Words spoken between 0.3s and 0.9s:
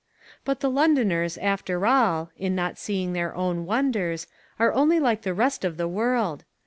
But the